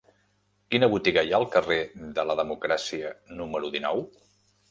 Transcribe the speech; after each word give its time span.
Quina 0.75 0.87
botiga 0.93 1.23
hi 1.27 1.33
ha 1.33 1.35
al 1.39 1.45
carrer 1.57 1.77
de 2.17 2.25
la 2.29 2.37
Democràcia 2.41 3.11
número 3.43 3.69
dinou? 3.79 4.05